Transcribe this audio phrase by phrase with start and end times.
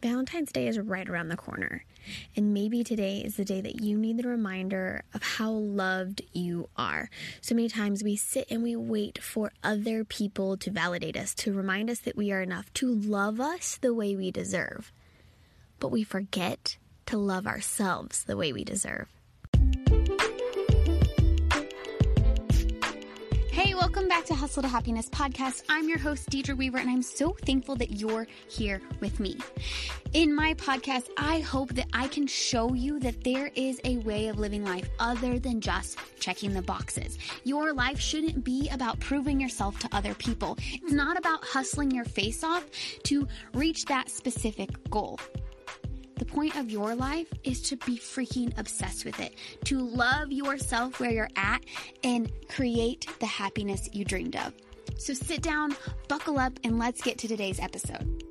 [0.00, 1.84] Valentine's Day is right around the corner,
[2.36, 6.68] and maybe today is the day that you need the reminder of how loved you
[6.76, 7.10] are.
[7.40, 11.52] So many times we sit and we wait for other people to validate us, to
[11.52, 14.92] remind us that we are enough, to love us the way we deserve.
[15.80, 16.76] But we forget
[17.06, 19.08] to love ourselves the way we deserve.
[23.78, 25.62] Welcome back to Hustle to Happiness podcast.
[25.68, 29.36] I'm your host, Deidre Weaver, and I'm so thankful that you're here with me.
[30.14, 34.26] In my podcast, I hope that I can show you that there is a way
[34.26, 37.18] of living life other than just checking the boxes.
[37.44, 40.58] Your life shouldn't be about proving yourself to other people.
[40.58, 42.66] It's not about hustling your face off
[43.04, 45.20] to reach that specific goal.
[46.18, 49.36] The point of your life is to be freaking obsessed with it,
[49.66, 51.62] to love yourself where you're at
[52.02, 54.52] and create the happiness you dreamed of.
[54.98, 55.76] So sit down,
[56.08, 58.24] buckle up, and let's get to today's episode.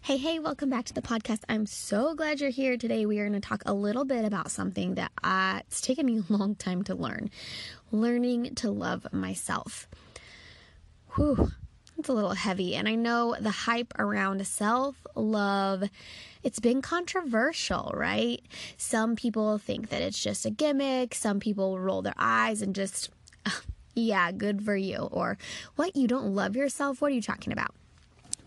[0.00, 1.40] Hey, hey, welcome back to the podcast.
[1.50, 3.04] I'm so glad you're here today.
[3.04, 6.22] We are going to talk a little bit about something that uh, it's taken me
[6.30, 7.28] a long time to learn
[7.92, 9.86] learning to love myself.
[11.16, 11.50] Whew,
[12.00, 12.74] it's a little heavy.
[12.74, 15.84] And I know the hype around self love,
[16.42, 18.42] it's been controversial, right?
[18.76, 21.14] Some people think that it's just a gimmick.
[21.14, 23.10] Some people roll their eyes and just,
[23.94, 24.96] yeah, good for you.
[24.96, 25.36] Or,
[25.76, 27.00] what, you don't love yourself?
[27.02, 27.74] What are you talking about?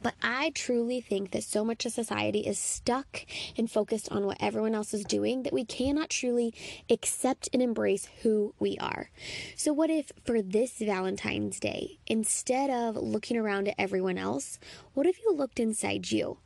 [0.04, 3.26] But I truly think that so much of society is stuck
[3.58, 6.54] and focused on what everyone else is doing that we cannot truly
[6.90, 9.10] accept and embrace who we are.
[9.56, 14.60] So, what if for this Valentine's Day, instead of looking around at everyone else,
[14.94, 16.38] what if you looked inside you?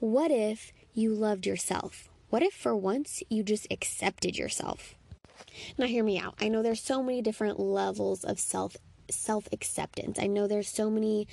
[0.00, 2.08] What if you loved yourself?
[2.30, 4.96] What if for once you just accepted yourself?
[5.78, 6.34] Now, hear me out.
[6.40, 8.76] I know there's so many different levels of self
[9.10, 10.18] self acceptance.
[10.18, 11.26] I know there's so many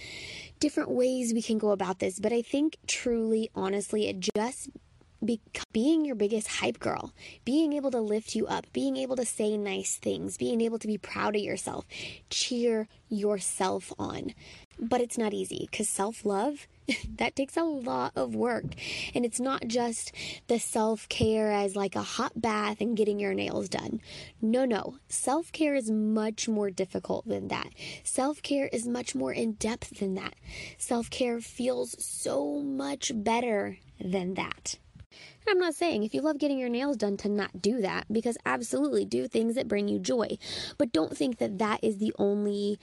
[0.59, 4.69] different ways we can go about this, but I think truly, honestly, it just
[5.23, 5.39] be,
[5.71, 7.13] being your biggest hype girl,
[7.45, 10.87] being able to lift you up, being able to say nice things, being able to
[10.87, 11.85] be proud of yourself,
[12.29, 14.33] cheer yourself on.
[14.79, 16.67] But it's not easy because self love
[17.17, 18.65] that takes a lot of work.
[19.13, 20.11] And it's not just
[20.47, 24.01] the self care as like a hot bath and getting your nails done.
[24.41, 24.97] No, no.
[25.07, 27.69] Self care is much more difficult than that.
[28.03, 30.35] Self care is much more in depth than that.
[30.77, 34.77] Self care feels so much better than that.
[35.45, 38.05] And I'm not saying if you love getting your nails done to not do that,
[38.11, 40.37] because absolutely do things that bring you joy.
[40.77, 42.79] But don't think that that is the only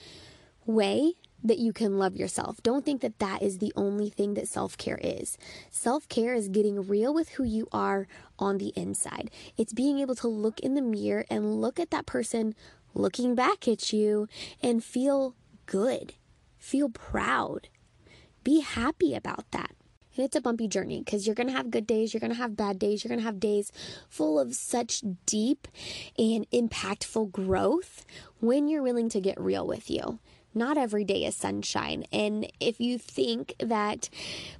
[0.67, 2.63] way that you can love yourself.
[2.63, 5.39] Don't think that that is the only thing that self care is.
[5.71, 8.07] Self care is getting real with who you are
[8.39, 9.31] on the inside.
[9.57, 12.55] It's being able to look in the mirror and look at that person
[12.95, 14.29] looking back at you
[14.63, 15.35] and feel
[15.67, 16.15] good,
[16.59, 17.69] feel proud,
[18.43, 19.73] be happy about that.
[20.25, 22.57] It's a bumpy journey because you're going to have good days, you're going to have
[22.57, 23.73] bad days, you're going to have days
[24.09, 25.69] full of such deep
[26.19, 28.05] and impactful growth
[28.41, 30.19] when you're willing to get real with you
[30.55, 32.05] not every day is sunshine.
[32.13, 34.09] And if you think that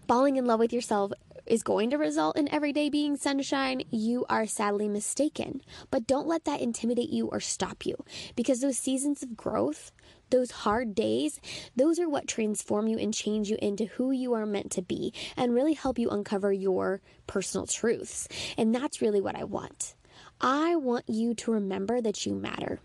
[0.07, 1.13] falling in love with yourself
[1.47, 5.63] is going to result in every day being sunshine, you are sadly mistaken.
[5.91, 7.97] But don't let that intimidate you or stop you
[8.37, 9.91] because those seasons of growth,
[10.31, 11.41] those hard days,
[11.77, 15.13] those are what transform you and change you into who you are meant to be
[15.37, 18.29] and really help you uncover your personal truths.
[18.57, 19.95] And that's really what I want.
[20.41, 22.81] I want you to remember that you matter,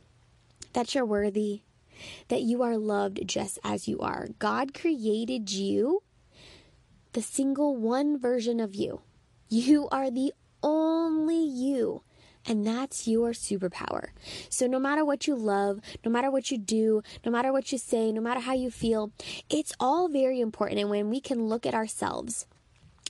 [0.74, 1.62] that you're worthy,
[2.30, 4.28] that you are loved just as you are.
[4.40, 6.02] God created you,
[7.14, 9.02] the single one version of you.
[9.50, 10.34] You are the
[10.64, 12.02] only you.
[12.46, 14.10] And that's your superpower.
[14.50, 17.78] So, no matter what you love, no matter what you do, no matter what you
[17.78, 19.12] say, no matter how you feel,
[19.50, 20.80] it's all very important.
[20.80, 22.46] And when we can look at ourselves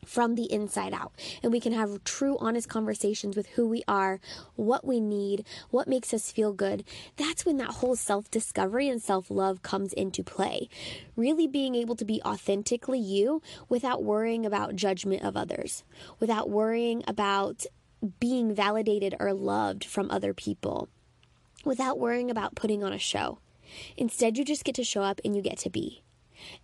[0.05, 1.13] from the inside out.
[1.41, 4.19] And we can have true, honest conversations with who we are,
[4.55, 6.83] what we need, what makes us feel good.
[7.15, 10.69] That's when that whole self discovery and self love comes into play.
[11.15, 15.83] Really being able to be authentically you without worrying about judgment of others,
[16.19, 17.65] without worrying about
[18.19, 20.89] being validated or loved from other people,
[21.65, 23.39] without worrying about putting on a show.
[23.97, 26.03] Instead, you just get to show up and you get to be.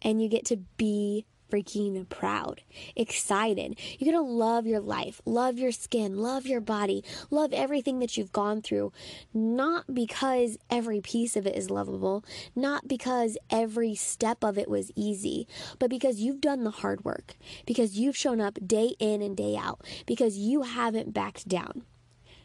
[0.02, 2.62] And you get to be freaking proud,
[2.96, 3.80] excited.
[3.98, 8.18] You're going to love your life, love your skin, love your body, love everything that
[8.18, 8.92] you've gone through.
[9.34, 12.24] Not because every piece of it is lovable,
[12.56, 15.48] not because every step of it was easy,
[15.80, 17.36] but because you've done the hard work,
[17.66, 21.84] because you've shown up day in and day out, because you haven't backed down,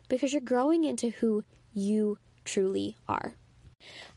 [0.09, 3.35] because you're growing into who you truly are.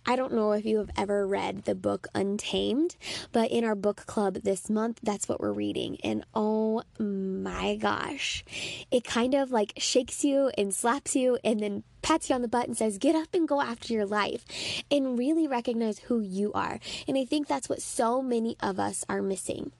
[0.05, 2.95] I don't know if you have ever read the book Untamed,
[3.33, 5.97] but in our book club this month, that's what we're reading.
[6.03, 8.45] And oh my gosh,
[8.89, 12.47] it kind of like shakes you and slaps you and then pats you on the
[12.47, 14.45] butt and says, get up and go after your life
[14.89, 16.79] and really recognize who you are.
[17.05, 19.73] And I think that's what so many of us are missing.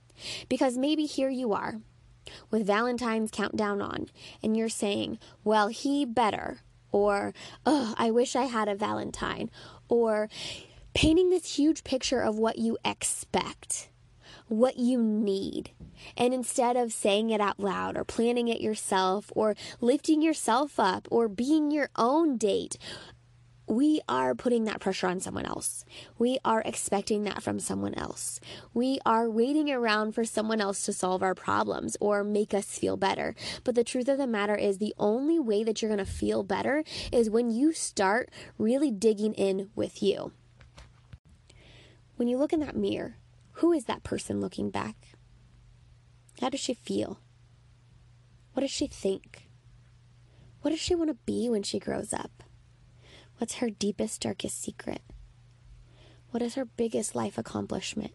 [0.49, 1.79] Because maybe here you are
[2.51, 4.07] with Valentine's countdown on,
[4.43, 6.57] and you're saying, well, he better,
[6.97, 7.33] or,
[7.65, 9.51] oh, I wish I had a Valentine,
[9.87, 10.29] or
[10.93, 13.89] painting this huge picture of what you expect,
[14.47, 15.71] what you need.
[16.15, 21.07] And instead of saying it out loud or planning it yourself or lifting yourself up
[21.11, 22.77] or being your own date,
[23.67, 25.83] we are putting that pressure on someone else.
[26.17, 28.39] We are expecting that from someone else.
[28.73, 32.95] We are waiting around for someone else to solve our problems or make us feel
[32.95, 33.35] better.
[33.65, 36.43] But the truth of the matter is, the only way that you're going to feel
[36.43, 40.31] better is when you start really digging in with you.
[42.15, 43.17] When you look in that mirror,
[43.53, 44.95] who is that person looking back?
[46.39, 47.19] How does she feel?
[48.53, 49.49] What does she think?
[50.61, 52.43] What does she want to be when she grows up?
[53.37, 55.01] What's her deepest, darkest secret?
[56.31, 58.13] What is her biggest life accomplishment?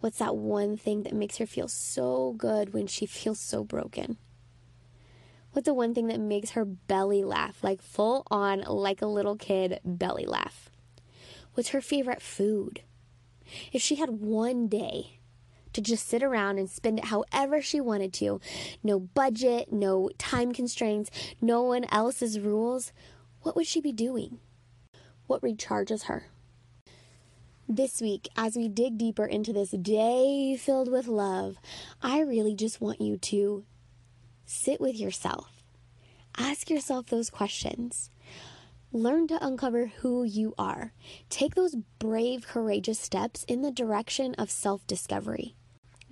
[0.00, 4.18] What's that one thing that makes her feel so good when she feels so broken?
[5.52, 9.36] What's the one thing that makes her belly laugh, like full on, like a little
[9.36, 10.68] kid belly laugh?
[11.54, 12.82] What's her favorite food?
[13.72, 15.20] If she had one day
[15.72, 18.40] to just sit around and spend it however she wanted to,
[18.82, 21.10] no budget, no time constraints,
[21.40, 22.92] no one else's rules,
[23.46, 24.40] what would she be doing?
[25.28, 26.26] What recharges her?
[27.68, 31.56] This week, as we dig deeper into this day filled with love,
[32.02, 33.64] I really just want you to
[34.46, 35.62] sit with yourself.
[36.36, 38.10] Ask yourself those questions.
[38.90, 40.92] Learn to uncover who you are.
[41.30, 45.54] Take those brave, courageous steps in the direction of self discovery.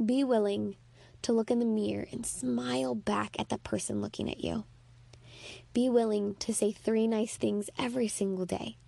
[0.05, 0.77] Be willing
[1.23, 4.67] to look in the mirror and smile back at the person looking at you.
[5.75, 8.79] Be willing to say three nice things every single day.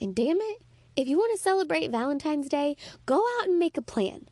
[0.00, 0.62] And damn it,
[0.94, 4.28] if you want to celebrate Valentine's Day, go out and make a plan.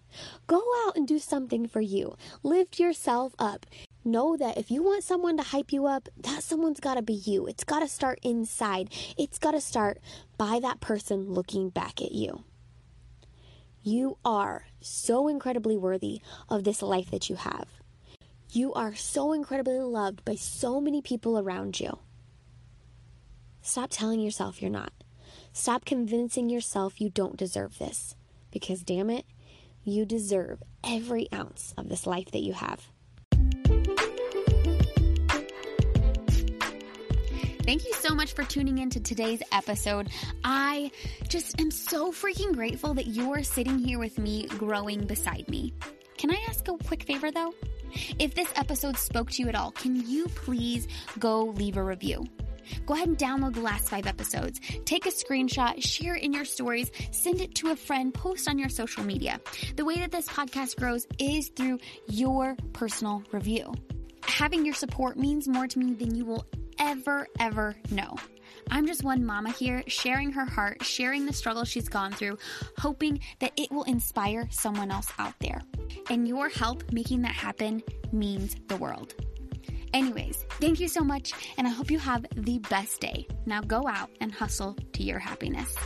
[0.46, 2.16] Go out and do something for you.
[2.42, 3.66] Lift yourself up.
[4.04, 7.14] Know that if you want someone to hype you up, that someone's got to be
[7.14, 7.46] you.
[7.46, 8.92] It's got to start inside.
[9.18, 9.98] It's got to start
[10.38, 12.44] by that person looking back at you.
[13.82, 17.66] You are so incredibly worthy of this life that you have.
[18.52, 21.96] You are so incredibly loved by so many people around you.
[23.62, 24.92] Stop telling yourself you're not.
[25.52, 28.16] Stop convincing yourself you don't deserve this.
[28.50, 29.24] Because, damn it,
[29.84, 32.80] you deserve every ounce of this life that you have.
[37.62, 40.08] Thank you so much for tuning in to today's episode.
[40.42, 40.90] I
[41.28, 45.72] just am so freaking grateful that you're sitting here with me, growing beside me.
[46.18, 47.54] Can I ask a quick favor though?
[48.18, 50.86] If this episode spoke to you at all, can you please
[51.18, 52.26] go leave a review?
[52.86, 54.60] Go ahead and download the last five episodes.
[54.84, 58.68] Take a screenshot, share in your stories, send it to a friend, post on your
[58.68, 59.40] social media.
[59.76, 61.78] The way that this podcast grows is through
[62.08, 63.74] your personal review.
[64.22, 66.46] Having your support means more to me than you will
[66.80, 68.16] ever, ever know.
[68.70, 72.38] I'm just one mama here sharing her heart, sharing the struggle she's gone through,
[72.78, 75.60] hoping that it will inspire someone else out there.
[76.08, 77.82] And your help making that happen
[78.12, 79.14] means the world.
[79.92, 83.26] Anyways, thank you so much, and I hope you have the best day.
[83.44, 85.76] Now go out and hustle to your happiness.